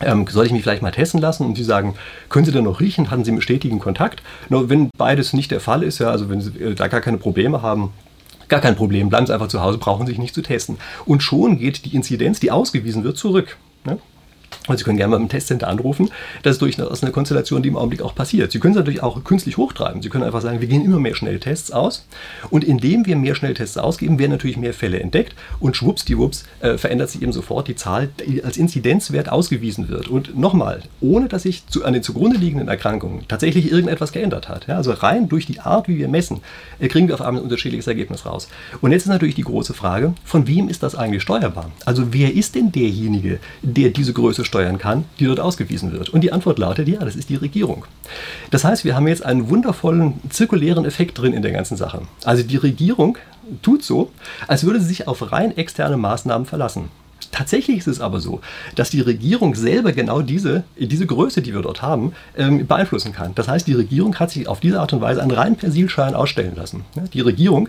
ähm, 0.00 0.26
soll 0.26 0.46
ich 0.46 0.52
mich 0.52 0.62
vielleicht 0.62 0.82
mal 0.82 0.92
testen 0.92 1.20
lassen? 1.20 1.44
Und 1.44 1.56
Sie 1.56 1.64
sagen, 1.64 1.94
können 2.30 2.46
Sie 2.46 2.52
denn 2.52 2.64
noch 2.64 2.80
riechen? 2.80 3.10
Hatten 3.10 3.24
Sie 3.24 3.30
einen 3.30 3.42
stetigen 3.42 3.80
Kontakt? 3.80 4.22
Nur 4.48 4.70
wenn 4.70 4.88
beides 4.96 5.34
nicht 5.34 5.50
der 5.50 5.60
Fall 5.60 5.82
ist, 5.82 5.98
ja, 5.98 6.10
also 6.10 6.30
wenn 6.30 6.40
Sie 6.40 6.58
äh, 6.58 6.74
da 6.74 6.88
gar 6.88 7.02
keine 7.02 7.18
Probleme 7.18 7.60
haben, 7.60 7.92
gar 8.50 8.60
kein 8.60 8.76
Problem, 8.76 9.08
bleiben 9.08 9.26
Sie 9.26 9.32
einfach 9.32 9.48
zu 9.48 9.62
Hause, 9.62 9.78
brauchen 9.78 10.06
sich 10.06 10.18
nicht 10.18 10.34
zu 10.34 10.42
testen. 10.42 10.78
Und 11.06 11.22
schon 11.22 11.58
geht 11.58 11.84
die 11.84 11.94
Inzidenz, 11.94 12.40
die 12.40 12.50
ausgewiesen 12.50 13.04
wird, 13.04 13.16
zurück. 13.16 13.56
Ne? 13.84 13.98
Und 14.70 14.76
Sie 14.76 14.84
können 14.84 14.98
gerne 14.98 15.10
mal 15.10 15.20
im 15.20 15.28
Testcenter 15.28 15.66
anrufen. 15.66 16.10
Das 16.44 16.52
ist 16.52 16.62
durchaus 16.62 17.02
eine 17.02 17.10
Konstellation, 17.10 17.60
die 17.60 17.68
im 17.70 17.76
Augenblick 17.76 18.02
auch 18.02 18.14
passiert. 18.14 18.52
Sie 18.52 18.60
können 18.60 18.74
es 18.74 18.78
natürlich 18.78 19.02
auch 19.02 19.24
künstlich 19.24 19.56
hochtreiben. 19.56 20.00
Sie 20.00 20.08
können 20.10 20.22
einfach 20.22 20.42
sagen, 20.42 20.60
wir 20.60 20.68
gehen 20.68 20.84
immer 20.84 21.00
mehr 21.00 21.16
Schnelltests 21.16 21.72
aus. 21.72 22.06
Und 22.50 22.62
indem 22.62 23.04
wir 23.04 23.16
mehr 23.16 23.34
Schnelltests 23.34 23.78
ausgeben, 23.78 24.20
werden 24.20 24.30
natürlich 24.30 24.56
mehr 24.56 24.72
Fälle 24.72 25.00
entdeckt. 25.00 25.34
Und 25.58 25.76
schwuppsdiwupps 25.76 26.44
äh, 26.60 26.78
verändert 26.78 27.10
sich 27.10 27.20
eben 27.20 27.32
sofort 27.32 27.66
die 27.66 27.74
Zahl, 27.74 28.10
die 28.24 28.44
als 28.44 28.58
Inzidenzwert 28.58 29.28
ausgewiesen 29.28 29.88
wird. 29.88 30.06
Und 30.06 30.38
nochmal, 30.38 30.82
ohne 31.00 31.26
dass 31.26 31.42
sich 31.42 31.66
zu, 31.66 31.84
an 31.84 31.92
den 31.92 32.04
zugrunde 32.04 32.38
liegenden 32.38 32.68
Erkrankungen 32.68 33.24
tatsächlich 33.26 33.72
irgendetwas 33.72 34.12
geändert 34.12 34.48
hat. 34.48 34.68
Ja, 34.68 34.76
also 34.76 34.92
rein 34.92 35.28
durch 35.28 35.46
die 35.46 35.58
Art, 35.58 35.88
wie 35.88 35.98
wir 35.98 36.06
messen, 36.06 36.42
äh, 36.78 36.86
kriegen 36.86 37.08
wir 37.08 37.14
auf 37.14 37.22
einmal 37.22 37.42
ein 37.42 37.44
unterschiedliches 37.44 37.88
Ergebnis 37.88 38.24
raus. 38.24 38.46
Und 38.80 38.92
jetzt 38.92 39.02
ist 39.02 39.08
natürlich 39.08 39.34
die 39.34 39.42
große 39.42 39.74
Frage, 39.74 40.14
von 40.24 40.46
wem 40.46 40.68
ist 40.68 40.84
das 40.84 40.94
eigentlich 40.94 41.24
steuerbar? 41.24 41.72
Also 41.86 42.12
wer 42.12 42.32
ist 42.32 42.54
denn 42.54 42.70
derjenige, 42.70 43.40
der 43.62 43.90
diese 43.90 44.12
Größe 44.12 44.44
steuern 44.60 44.78
kann, 44.78 45.04
die 45.18 45.24
dort 45.24 45.40
ausgewiesen 45.40 45.92
wird? 45.92 46.10
Und 46.10 46.20
die 46.20 46.32
Antwort 46.32 46.58
lautet, 46.58 46.86
ja, 46.88 47.00
das 47.00 47.16
ist 47.16 47.30
die 47.30 47.36
Regierung. 47.36 47.86
Das 48.50 48.64
heißt, 48.64 48.84
wir 48.84 48.94
haben 48.94 49.08
jetzt 49.08 49.24
einen 49.24 49.48
wundervollen 49.48 50.20
zirkulären 50.28 50.84
Effekt 50.84 51.18
drin 51.18 51.32
in 51.32 51.42
der 51.42 51.52
ganzen 51.52 51.76
Sache. 51.76 52.02
Also 52.24 52.42
die 52.42 52.58
Regierung 52.58 53.16
tut 53.62 53.82
so, 53.82 54.10
als 54.46 54.64
würde 54.64 54.80
sie 54.80 54.86
sich 54.86 55.08
auf 55.08 55.32
rein 55.32 55.56
externe 55.56 55.96
Maßnahmen 55.96 56.46
verlassen. 56.46 56.90
Tatsächlich 57.32 57.78
ist 57.78 57.86
es 57.86 58.00
aber 58.00 58.20
so, 58.20 58.40
dass 58.74 58.90
die 58.90 59.00
Regierung 59.00 59.54
selber 59.54 59.92
genau 59.92 60.20
diese, 60.20 60.64
diese 60.76 61.06
Größe, 61.06 61.42
die 61.42 61.54
wir 61.54 61.62
dort 61.62 61.80
haben, 61.80 62.12
ähm, 62.36 62.66
beeinflussen 62.66 63.12
kann. 63.12 63.32
Das 63.34 63.46
heißt, 63.46 63.66
die 63.66 63.74
Regierung 63.74 64.16
hat 64.16 64.30
sich 64.30 64.48
auf 64.48 64.60
diese 64.60 64.80
Art 64.80 64.92
und 64.92 65.00
Weise 65.00 65.22
einen 65.22 65.30
reinen 65.30 65.56
Persilschein 65.56 66.14
ausstellen 66.14 66.54
lassen. 66.56 66.84
Die 67.14 67.20
Regierung 67.20 67.68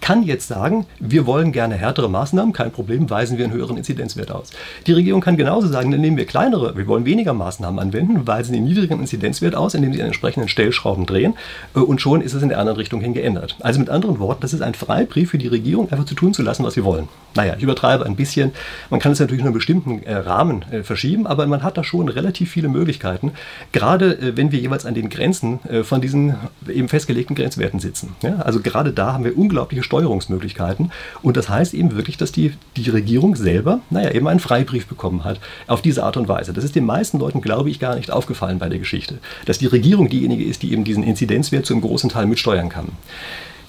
kann 0.00 0.22
jetzt 0.22 0.46
sagen, 0.46 0.86
wir 1.00 1.26
wollen 1.26 1.50
gerne 1.50 1.74
härtere 1.74 2.08
Maßnahmen, 2.08 2.52
kein 2.52 2.70
Problem, 2.70 3.10
weisen 3.10 3.36
wir 3.36 3.44
einen 3.44 3.54
höheren 3.54 3.76
Inzidenzwert 3.76 4.30
aus. 4.30 4.50
Die 4.86 4.92
Regierung 4.92 5.20
kann 5.20 5.36
genauso 5.36 5.66
sagen, 5.66 5.90
dann 5.90 6.00
nehmen 6.00 6.16
wir 6.16 6.26
kleinere, 6.26 6.76
wir 6.76 6.86
wollen 6.86 7.04
weniger 7.04 7.32
Maßnahmen 7.32 7.80
anwenden, 7.80 8.26
weisen 8.26 8.52
den 8.52 8.64
niedrigen 8.64 9.00
Inzidenzwert 9.00 9.56
aus, 9.56 9.74
indem 9.74 9.92
sie 9.92 10.00
an 10.00 10.06
entsprechenden 10.06 10.48
Stellschrauben 10.48 11.06
drehen 11.06 11.34
äh, 11.74 11.80
und 11.80 12.00
schon 12.00 12.20
ist 12.20 12.34
es 12.34 12.42
in 12.42 12.48
der 12.48 12.58
anderen 12.58 12.78
Richtung 12.78 13.00
hin 13.00 13.14
geändert. 13.14 13.56
Also 13.60 13.80
mit 13.80 13.90
anderen 13.90 14.20
Worten, 14.20 14.42
das 14.42 14.52
ist 14.52 14.62
ein 14.62 14.74
Freibrief 14.74 15.30
für 15.30 15.38
die 15.38 15.48
Regierung, 15.48 15.90
einfach 15.90 16.06
zu 16.06 16.14
tun 16.14 16.32
zu 16.32 16.42
lassen, 16.42 16.64
was 16.64 16.74
sie 16.74 16.84
wollen. 16.84 17.08
Naja, 17.34 17.54
ich 17.56 17.62
übertreibe 17.62 18.06
ein 18.06 18.16
bisschen. 18.16 18.52
Man 18.90 18.99
kann 19.00 19.12
es 19.12 19.20
natürlich 19.20 19.42
nur 19.42 19.48
in 19.48 19.54
bestimmten 19.54 20.02
äh, 20.04 20.14
Rahmen 20.14 20.64
äh, 20.70 20.82
verschieben, 20.82 21.26
aber 21.26 21.46
man 21.46 21.62
hat 21.62 21.76
da 21.76 21.82
schon 21.84 22.08
relativ 22.08 22.50
viele 22.50 22.68
Möglichkeiten, 22.68 23.32
gerade 23.72 24.18
äh, 24.18 24.36
wenn 24.36 24.52
wir 24.52 24.60
jeweils 24.60 24.86
an 24.86 24.94
den 24.94 25.08
Grenzen 25.08 25.58
äh, 25.68 25.82
von 25.82 26.00
diesen 26.00 26.36
eben 26.68 26.88
festgelegten 26.88 27.34
Grenzwerten 27.34 27.80
sitzen. 27.80 28.14
Ja? 28.22 28.36
Also 28.36 28.60
gerade 28.60 28.92
da 28.92 29.12
haben 29.12 29.24
wir 29.24 29.36
unglaubliche 29.36 29.82
Steuerungsmöglichkeiten 29.82 30.92
und 31.22 31.36
das 31.36 31.48
heißt 31.48 31.74
eben 31.74 31.96
wirklich, 31.96 32.16
dass 32.16 32.30
die, 32.30 32.52
die 32.76 32.88
Regierung 32.90 33.34
selber, 33.34 33.80
naja, 33.90 34.12
eben 34.12 34.28
einen 34.28 34.40
Freibrief 34.40 34.86
bekommen 34.86 35.24
hat 35.24 35.40
auf 35.66 35.82
diese 35.82 36.04
Art 36.04 36.16
und 36.16 36.28
Weise. 36.28 36.52
Das 36.52 36.64
ist 36.64 36.76
den 36.76 36.86
meisten 36.86 37.18
Leuten, 37.18 37.40
glaube 37.40 37.70
ich, 37.70 37.80
gar 37.80 37.96
nicht 37.96 38.10
aufgefallen 38.10 38.58
bei 38.58 38.68
der 38.68 38.78
Geschichte, 38.78 39.18
dass 39.46 39.58
die 39.58 39.66
Regierung 39.66 40.08
diejenige 40.08 40.44
ist, 40.44 40.62
die 40.62 40.72
eben 40.72 40.84
diesen 40.84 41.02
Inzidenzwert 41.02 41.66
zu 41.66 41.74
einem 41.74 41.82
großen 41.82 42.10
Teil 42.10 42.26
mitsteuern 42.26 42.68
kann. 42.68 42.88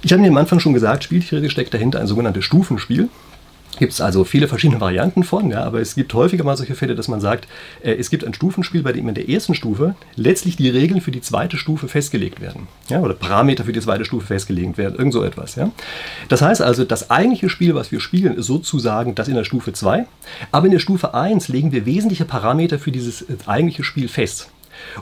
Ich 0.04 0.12
habe 0.12 0.22
mir 0.22 0.30
am 0.30 0.38
Anfang 0.38 0.60
schon 0.60 0.74
gesagt, 0.74 1.04
spieltheoretisch 1.04 1.54
steckt 1.54 1.74
dahinter 1.74 2.00
ein 2.00 2.08
sogenanntes 2.08 2.44
Stufenspiel 2.44 3.10
gibt 3.78 3.94
es 3.94 4.02
also 4.02 4.24
viele 4.24 4.48
verschiedene 4.48 4.82
Varianten 4.82 5.24
von, 5.24 5.50
ja, 5.50 5.64
aber 5.64 5.82
es 5.82 5.96
gibt 5.96 6.14
häufiger 6.14 6.44
mal 6.44 6.58
solche 6.58 6.76
Fälle, 6.76 6.96
dass 6.96 7.08
man 7.08 7.20
sagt, 7.20 7.48
äh, 7.84 7.94
es 7.94 8.10
gibt 8.10 8.26
ein 8.26 8.34
Stufenspiel, 8.34 8.84
bei 8.84 8.94
dem 8.94 9.08
in 9.08 9.16
der 9.16 9.30
ersten 9.30 9.56
Stufe 9.56 9.96
letztlich 10.16 10.56
die 10.56 10.70
Regeln 10.70 11.02
für 11.02 11.12
die 11.12 11.22
zweite 11.22 11.58
Stufe 11.58 11.88
festgelegt 11.88 12.42
werden. 12.42 12.68
Ja, 12.90 13.02
oder 13.02 13.14
Parameter 13.14 13.64
für 13.64 13.74
die 13.74 13.82
zweite 13.82 14.06
Stufe 14.06 14.28
festgelegt 14.28 14.78
werden, 14.78 14.96
irgend 14.98 15.14
so 15.14 15.24
etwas. 15.24 15.56
Ja. 15.56 15.72
Das 16.30 16.42
heißt 16.42 16.62
also, 16.62 16.84
das 16.84 17.10
eigentliche 17.10 17.50
Spiel, 17.50 17.76
was 17.76 17.92
wir 17.92 18.00
spielen, 18.00 18.36
ist 18.36 18.48
sozusagen 18.48 19.16
das 19.16 19.28
in 19.28 19.36
der 19.36 19.44
Stufe 19.44 19.74
2, 19.74 20.06
aber 20.52 20.66
in 20.66 20.72
der 20.72 20.80
Stufe 20.80 21.14
1 21.14 21.48
legen 21.48 21.72
wir 21.72 21.86
wesentliche 21.86 22.26
Parameter 22.26 22.80
für 22.80 22.92
dieses 22.92 23.22
äh, 23.24 23.36
eigentliche 23.46 23.84
Spiel 23.84 24.08
fest. 24.08 24.50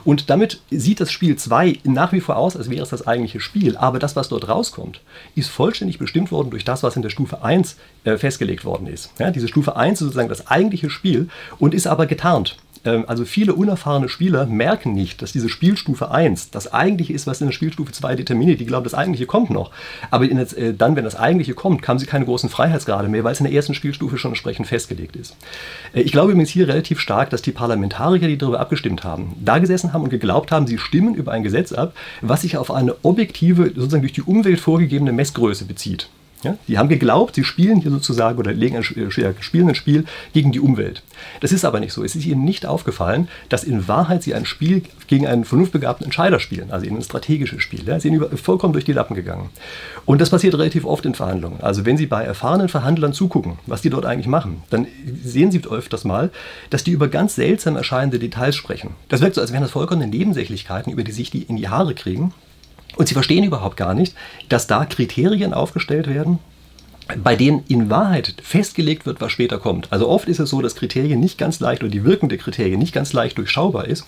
Und 0.04 0.30
damit 0.30 0.60
sieht 0.70 1.00
das 1.00 1.10
Spiel 1.12 1.36
2 1.36 1.80
nach 1.84 2.12
wie 2.12 2.20
vor 2.20 2.36
aus, 2.36 2.56
als 2.56 2.70
wäre 2.70 2.82
es 2.82 2.90
das 2.90 3.06
eigentliche 3.06 3.40
Spiel. 3.40 3.76
Aber 3.76 3.98
das, 3.98 4.16
was 4.16 4.28
dort 4.28 4.48
rauskommt, 4.48 5.00
ist 5.34 5.48
vollständig 5.48 5.98
bestimmt 5.98 6.32
worden 6.32 6.50
durch 6.50 6.64
das, 6.64 6.82
was 6.82 6.96
in 6.96 7.02
der 7.02 7.10
Stufe 7.10 7.42
1 7.42 7.76
äh, 8.04 8.16
festgelegt 8.16 8.64
worden 8.64 8.86
ist. 8.86 9.10
Ja, 9.18 9.30
diese 9.30 9.48
Stufe 9.48 9.76
1 9.76 10.00
ist 10.00 10.06
sozusagen 10.06 10.28
das 10.28 10.46
eigentliche 10.46 10.90
Spiel 10.90 11.28
und 11.58 11.74
ist 11.74 11.86
aber 11.86 12.06
getarnt. 12.06 12.56
Ähm, 12.84 13.04
also 13.06 13.24
viele 13.24 13.54
unerfahrene 13.54 14.08
Spieler 14.08 14.46
merken 14.46 14.92
nicht, 14.92 15.22
dass 15.22 15.32
diese 15.32 15.48
Spielstufe 15.48 16.10
1 16.10 16.50
das 16.50 16.72
eigentliche 16.72 17.12
ist, 17.12 17.26
was 17.26 17.40
in 17.40 17.48
der 17.48 17.52
Spielstufe 17.52 17.92
2 17.92 18.16
determiniert. 18.16 18.60
Die 18.60 18.66
glauben, 18.66 18.84
das 18.84 18.94
eigentliche 18.94 19.26
kommt 19.26 19.50
noch. 19.50 19.70
Aber 20.10 20.26
das, 20.26 20.52
äh, 20.52 20.74
dann, 20.74 20.96
wenn 20.96 21.04
das 21.04 21.16
eigentliche 21.16 21.54
kommt, 21.54 21.86
haben 21.86 21.98
sie 21.98 22.06
keine 22.06 22.24
großen 22.24 22.48
Freiheitsgrade 22.48 23.08
mehr, 23.08 23.24
weil 23.24 23.32
es 23.32 23.40
in 23.40 23.44
der 23.44 23.52
ersten 23.52 23.74
Spielstufe 23.74 24.18
schon 24.18 24.32
entsprechend 24.32 24.66
festgelegt 24.66 25.16
ist. 25.16 25.36
Äh, 25.92 26.02
ich 26.02 26.12
glaube 26.12 26.32
übrigens 26.32 26.50
hier 26.50 26.68
relativ 26.68 27.00
stark, 27.00 27.30
dass 27.30 27.42
die 27.42 27.52
Parlamentarier, 27.52 28.28
die 28.28 28.38
darüber 28.38 28.60
abgestimmt 28.60 29.04
haben, 29.04 29.34
da 29.44 29.58
gesessen 29.58 29.92
haben 29.92 30.02
und 30.02 30.10
geglaubt 30.10 30.52
haben, 30.52 30.66
sie 30.66 30.78
stimmen 30.78 31.14
über 31.14 31.32
ein 31.32 31.42
Gesetz 31.42 31.72
ab, 31.72 31.94
was 32.20 32.42
sich 32.42 32.56
auf 32.56 32.70
eine 32.70 32.96
objektive, 33.02 33.72
sozusagen 33.74 34.02
durch 34.02 34.12
die 34.12 34.22
Umwelt 34.22 34.60
vorgegebene 34.60 35.12
Messgröße 35.12 35.64
bezieht. 35.64 36.08
Ja? 36.42 36.56
Die 36.68 36.78
haben 36.78 36.88
geglaubt, 36.88 37.34
sie 37.34 37.44
spielen 37.44 37.80
hier 37.80 37.90
sozusagen 37.90 38.38
oder 38.38 38.52
legen 38.52 38.76
ein, 38.76 38.82
äh, 38.82 39.34
spielen 39.40 39.68
ein 39.68 39.74
Spiel 39.74 40.04
gegen 40.32 40.52
die 40.52 40.60
Umwelt. 40.60 41.02
Das 41.40 41.52
ist 41.52 41.64
aber 41.64 41.80
nicht 41.80 41.92
so. 41.92 42.02
Es 42.04 42.16
ist 42.16 42.24
ihnen 42.24 42.44
nicht 42.44 42.66
aufgefallen, 42.66 43.28
dass 43.48 43.64
in 43.64 43.88
Wahrheit 43.88 44.22
sie 44.22 44.34
ein 44.34 44.46
Spiel 44.46 44.82
gegen 45.06 45.26
einen 45.26 45.44
vernunftbegabten 45.44 46.04
Entscheider 46.04 46.40
spielen, 46.40 46.70
also 46.70 46.86
ein 46.86 47.02
strategisches 47.02 47.62
Spiel. 47.62 47.86
Ja? 47.86 48.00
Sie 48.00 48.08
sind 48.08 48.14
über, 48.14 48.36
vollkommen 48.36 48.72
durch 48.72 48.84
die 48.84 48.92
Lappen 48.92 49.14
gegangen. 49.14 49.50
Und 50.06 50.20
das 50.20 50.30
passiert 50.30 50.54
relativ 50.54 50.84
oft 50.84 51.04
in 51.06 51.14
Verhandlungen. 51.14 51.60
Also 51.60 51.84
wenn 51.84 51.96
Sie 51.96 52.06
bei 52.06 52.24
erfahrenen 52.24 52.68
Verhandlern 52.68 53.12
zugucken, 53.12 53.58
was 53.66 53.82
die 53.82 53.90
dort 53.90 54.06
eigentlich 54.06 54.26
machen, 54.26 54.62
dann 54.70 54.86
sehen 55.22 55.50
Sie 55.50 55.60
öfters 55.68 56.04
mal, 56.04 56.30
dass 56.70 56.84
die 56.84 56.92
über 56.92 57.08
ganz 57.08 57.34
seltsam 57.34 57.76
erscheinende 57.76 58.18
Details 58.18 58.56
sprechen. 58.56 58.90
Das 59.08 59.20
wirkt 59.20 59.34
so, 59.34 59.40
als 59.40 59.52
wären 59.52 59.62
das 59.62 59.70
vollkommene 59.72 60.06
Nebensächlichkeiten, 60.06 60.92
über 60.92 61.04
die 61.04 61.12
sich 61.12 61.30
die 61.30 61.42
in 61.42 61.56
die 61.56 61.68
Haare 61.68 61.94
kriegen. 61.94 62.32
Und 62.96 63.08
sie 63.08 63.14
verstehen 63.14 63.44
überhaupt 63.44 63.76
gar 63.76 63.94
nicht, 63.94 64.14
dass 64.48 64.66
da 64.66 64.84
Kriterien 64.84 65.54
aufgestellt 65.54 66.08
werden, 66.08 66.38
bei 67.16 67.36
denen 67.36 67.64
in 67.68 67.90
Wahrheit 67.90 68.34
festgelegt 68.42 69.06
wird, 69.06 69.20
was 69.20 69.32
später 69.32 69.58
kommt. 69.58 69.92
Also 69.92 70.08
oft 70.08 70.28
ist 70.28 70.40
es 70.40 70.50
so, 70.50 70.60
dass 70.62 70.74
Kriterien 70.74 71.20
nicht 71.20 71.38
ganz 71.38 71.60
leicht 71.60 71.82
oder 71.82 71.90
die 71.90 72.04
Wirkung 72.04 72.28
der 72.28 72.38
Kriterien 72.38 72.78
nicht 72.78 72.94
ganz 72.94 73.12
leicht 73.12 73.38
durchschaubar 73.38 73.86
ist 73.86 74.06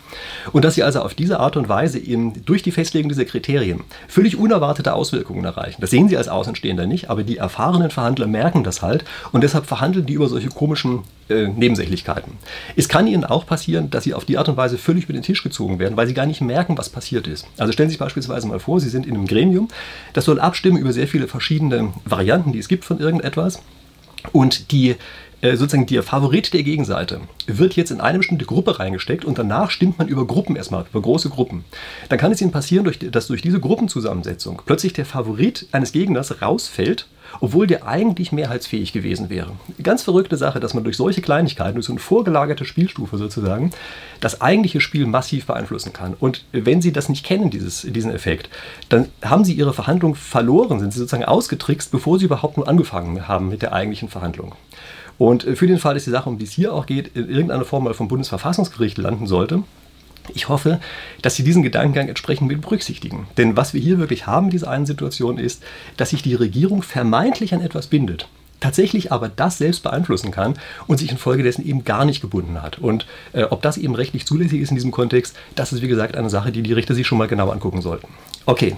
und 0.53 0.65
dass 0.65 0.75
sie 0.75 0.83
also 0.83 1.01
auf 1.01 1.15
diese 1.15 1.41
Art 1.41 1.57
und 1.57 1.69
Weise 1.69 1.99
eben 1.99 2.45
durch 2.45 2.63
die 2.63 2.73
Festlegung 2.73 3.09
dieser 3.09 3.25
Kriterien 3.25 3.81
völlig 4.09 4.37
unerwartete 4.37 4.95
Auswirkungen 4.95 5.45
erreichen. 5.45 5.81
Das 5.81 5.91
sehen 5.91 6.09
sie 6.09 6.17
als 6.17 6.29
Außenstehender 6.29 6.87
nicht, 6.87 7.11
aber 7.11 7.23
die 7.23 7.37
erfahrenen 7.37 7.91
Verhandler 7.91 8.27
merken 8.27 8.65
das 8.65 8.83
halt 8.83 9.05
und 9.33 9.43
deshalb 9.43 9.67
verhandeln 9.67 10.07
die 10.07 10.15
über 10.15 10.29
solche 10.29 10.49
komischen 10.49 11.01
äh, 11.29 11.49
Nebensächlichkeiten. 11.49 12.33
Es 12.77 12.89
kann 12.89 13.07
ihnen 13.07 13.25
auch 13.25 13.47
passieren, 13.47 13.91
dass 13.91 14.05
sie 14.05 14.15
auf 14.15 14.25
die 14.25 14.39
Art 14.39 14.49
und 14.49 14.57
Weise 14.57 14.77
völlig 14.79 15.05
über 15.05 15.13
den 15.13 15.23
Tisch 15.23 15.43
gezogen 15.43 15.79
werden, 15.79 15.97
weil 15.97 16.07
sie 16.07 16.15
gar 16.15 16.27
nicht 16.27 16.41
merken, 16.41 16.77
was 16.77 16.91
passiert 16.91 17.27
ist. 17.27 17.47
Also 17.59 17.73
stellen 17.73 17.89
Sie 17.89 17.95
sich 17.95 18.01
beispielsweise 18.01 18.47
mal 18.47 18.59
vor, 18.59 18.81
Sie 18.81 18.89
sind 18.89 19.07
in 19.07 19.15
einem 19.15 19.27
Gremium, 19.27 19.69
das 20.13 20.25
soll 20.25 20.41
abstimmen 20.41 20.79
über 20.79 20.93
sehr 20.93 21.09
viele 21.09 21.29
verschiedene 21.29 21.93
Varianten, 22.05 22.53
die 22.53 22.59
es 22.59 22.69
gibt 22.69 22.85
von 22.93 23.05
irgendetwas. 23.05 23.61
Und 24.33 24.71
die 24.71 24.97
äh, 25.43 25.57
sozusagen 25.57 25.87
der 25.87 26.03
Favorit 26.03 26.55
der 26.55 26.63
Gegenseite 26.63 27.21
wird 27.47 27.75
jetzt 27.75 27.91
in 27.91 28.01
eine 28.01 28.19
bestimmte 28.19 28.45
Gruppe 28.45 28.79
reingesteckt 28.79 29.25
und 29.25 29.39
danach 29.39 29.71
stimmt 29.71 29.99
man 29.99 30.09
über 30.09 30.25
Gruppen 30.25 30.57
erstmal, 30.57 30.87
über 30.89 31.03
große 31.03 31.29
Gruppen. 31.29 31.65
Dann 32.09 32.19
kann 32.19 32.33
es 32.33 32.41
Ihnen 32.41 32.53
passieren, 32.53 32.91
dass 33.11 33.27
durch 33.27 33.43
diese 33.43 33.61
Gruppenzusammensetzung 33.61 34.63
plötzlich 34.65 34.93
der 34.93 35.05
Favorit 35.05 35.67
eines 35.73 35.91
Gegners 35.93 36.41
rausfällt, 36.41 37.09
obwohl 37.41 37.67
der 37.67 37.87
eigentlich 37.87 38.31
mehrheitsfähig 38.31 38.93
gewesen 38.93 39.31
wäre. 39.31 39.53
Ganz 39.83 40.03
verrückte 40.03 40.37
Sache, 40.37 40.61
dass 40.61 40.75
man 40.75 40.85
durch 40.85 40.97
solche 40.97 41.23
Kleinigkeiten, 41.23 41.75
durch 41.75 41.87
so 41.87 41.93
eine 41.93 42.01
vorgelagerte 42.01 42.65
Spielstufe 42.65 43.17
sozusagen, 43.17 43.73
das 44.21 44.41
eigentliche 44.41 44.81
Spiel 44.81 45.07
massiv 45.07 45.47
beeinflussen 45.47 45.93
kann. 45.93 46.15
Und 46.15 46.45
wenn 46.53 46.83
Sie 46.83 46.93
das 46.93 47.09
nicht 47.09 47.25
kennen, 47.25 47.51
dieses, 47.51 47.83
diesen 47.83 48.13
Effekt, 48.13 48.49
dann 48.89 49.09
haben 49.23 49.45
Sie 49.45 49.55
Ihre 49.55 49.75
Verhandlung 49.75 50.15
verloren, 50.15 50.79
sind 50.79 50.93
Sie 50.93 51.01
sozusagen 51.01 51.25
ausgetrickst, 51.25 51.91
bevor 51.91 52.19
Sie 52.19 52.27
überhaupt 52.27 52.59
nur 52.59 52.69
angefangen 52.69 53.27
haben 53.27 53.49
mit 53.49 53.63
der 53.63 53.73
eigentlichen 53.73 54.09
Verhandlung. 54.09 54.55
Und 55.19 55.47
äh, 55.47 55.57
für 55.57 55.67
den 55.67 55.79
Fall, 55.79 55.95
dass 55.95 56.05
die 56.05 56.11
Sache, 56.11 56.29
um 56.29 56.39
die 56.39 56.45
es 56.45 56.53
hier 56.53 56.73
auch 56.73 56.87
geht, 56.87 57.17
in 57.17 57.29
irgendeiner 57.29 57.65
Form 57.65 57.85
mal 57.85 57.95
vom 57.95 58.09
Bundesverfassungsgericht 58.09 58.99
landen 58.99 59.27
sollte, 59.27 59.63
ich 60.35 60.49
hoffe, 60.49 60.81
dass 61.21 61.35
Sie 61.35 61.43
diesen 61.43 61.63
Gedankengang 61.63 62.09
entsprechend 62.09 62.49
mit 62.49 62.61
berücksichtigen. 62.61 63.27
Denn 63.37 63.57
was 63.57 63.75
wir 63.75 63.81
hier 63.81 63.99
wirklich 63.99 64.27
haben 64.27 64.47
in 64.47 64.51
dieser 64.51 64.71
einen 64.71 64.87
Situation 64.87 65.39
ist, 65.39 65.63
dass 65.97 66.11
sich 66.11 66.23
die 66.23 66.35
Regierung 66.35 66.83
vermeintlich 66.83 67.55
an 67.55 67.61
etwas 67.61 67.89
bindet. 67.89 68.29
tatsächlich 68.61 69.11
aber 69.11 69.29
das 69.29 69.59
selbst 69.59 69.83
beeinflussen 69.83 70.31
kann 70.31 70.55
und 70.87 70.99
sich 70.99 71.11
infolgedessen 71.11 71.67
eben 71.67 71.83
gar 71.83 72.05
nicht 72.05 72.21
gebunden 72.21 72.63
hat. 72.63 72.79
Und 72.79 73.07
äh, 73.33 73.43
ob 73.43 73.61
das 73.61 73.77
eben 73.77 73.97
rechtlich 73.97 74.25
zulässig 74.25 74.61
ist 74.61 74.71
in 74.71 74.77
diesem 74.77 74.93
Kontext, 74.93 75.37
das 75.57 75.73
ist 75.73 75.83
wie 75.83 75.89
gesagt 75.89 76.17
eine 76.17 76.31
Sache, 76.31 76.53
die 76.53 76.63
die 76.63 76.73
Richter 76.73 76.95
sich 76.95 77.07
schon 77.07 77.19
mal 77.19 77.27
genau 77.27 77.51
angucken 77.51 77.83
sollten. 77.83 78.07
Okay. 78.47 78.77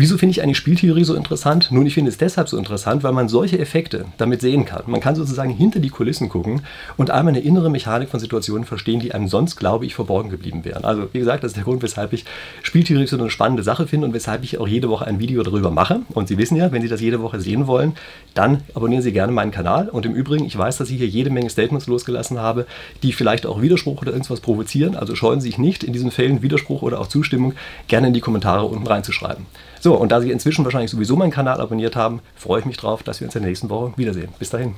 Wieso 0.00 0.16
finde 0.16 0.30
ich 0.30 0.44
eigentlich 0.44 0.58
Spieltheorie 0.58 1.02
so 1.02 1.16
interessant? 1.16 1.72
Nun, 1.72 1.84
ich 1.84 1.94
finde 1.94 2.10
es 2.10 2.18
deshalb 2.18 2.48
so 2.48 2.56
interessant, 2.56 3.02
weil 3.02 3.10
man 3.10 3.28
solche 3.28 3.58
Effekte 3.58 4.04
damit 4.16 4.40
sehen 4.40 4.64
kann. 4.64 4.84
Man 4.86 5.00
kann 5.00 5.16
sozusagen 5.16 5.50
hinter 5.50 5.80
die 5.80 5.88
Kulissen 5.88 6.28
gucken 6.28 6.62
und 6.96 7.10
einmal 7.10 7.34
eine 7.34 7.42
innere 7.42 7.68
Mechanik 7.68 8.08
von 8.08 8.20
Situationen 8.20 8.64
verstehen, 8.64 9.00
die 9.00 9.12
einem 9.12 9.26
sonst, 9.26 9.56
glaube 9.56 9.86
ich, 9.86 9.96
verborgen 9.96 10.30
geblieben 10.30 10.64
wären. 10.64 10.84
Also, 10.84 11.08
wie 11.12 11.18
gesagt, 11.18 11.42
das 11.42 11.50
ist 11.50 11.56
der 11.56 11.64
Grund, 11.64 11.82
weshalb 11.82 12.12
ich 12.12 12.24
Spieltheorie 12.62 13.08
so 13.08 13.18
eine 13.18 13.28
spannende 13.28 13.64
Sache 13.64 13.88
finde 13.88 14.06
und 14.06 14.14
weshalb 14.14 14.44
ich 14.44 14.58
auch 14.58 14.68
jede 14.68 14.88
Woche 14.88 15.04
ein 15.04 15.18
Video 15.18 15.42
darüber 15.42 15.72
mache. 15.72 16.02
Und 16.14 16.28
Sie 16.28 16.38
wissen 16.38 16.54
ja, 16.54 16.70
wenn 16.70 16.82
Sie 16.82 16.86
das 16.86 17.00
jede 17.00 17.20
Woche 17.20 17.40
sehen 17.40 17.66
wollen, 17.66 17.94
dann 18.34 18.62
abonnieren 18.74 19.02
Sie 19.02 19.10
gerne 19.10 19.32
meinen 19.32 19.50
Kanal. 19.50 19.88
Und 19.88 20.06
im 20.06 20.14
Übrigen, 20.14 20.44
ich 20.44 20.56
weiß, 20.56 20.76
dass 20.76 20.90
ich 20.90 20.98
hier 20.98 21.08
jede 21.08 21.30
Menge 21.30 21.50
Statements 21.50 21.88
losgelassen 21.88 22.38
habe, 22.38 22.68
die 23.02 23.12
vielleicht 23.12 23.46
auch 23.46 23.62
Widerspruch 23.62 24.02
oder 24.02 24.12
irgendwas 24.12 24.38
provozieren. 24.38 24.94
Also 24.94 25.16
scheuen 25.16 25.40
Sie 25.40 25.48
sich 25.48 25.58
nicht, 25.58 25.82
in 25.82 25.92
diesen 25.92 26.12
Fällen 26.12 26.40
Widerspruch 26.40 26.82
oder 26.82 27.00
auch 27.00 27.08
Zustimmung 27.08 27.54
gerne 27.88 28.06
in 28.06 28.12
die 28.12 28.20
Kommentare 28.20 28.64
unten 28.64 28.86
reinzuschreiben. 28.86 29.44
So, 29.88 29.94
und 29.94 30.12
da 30.12 30.20
Sie 30.20 30.30
inzwischen 30.30 30.66
wahrscheinlich 30.66 30.90
sowieso 30.90 31.16
meinen 31.16 31.30
Kanal 31.30 31.62
abonniert 31.62 31.96
haben, 31.96 32.20
freue 32.36 32.60
ich 32.60 32.66
mich 32.66 32.76
drauf, 32.76 33.02
dass 33.02 33.20
wir 33.20 33.26
uns 33.26 33.34
in 33.34 33.40
der 33.40 33.48
nächsten 33.48 33.70
Woche 33.70 33.94
wiedersehen. 33.96 34.28
Bis 34.38 34.50
dahin. 34.50 34.74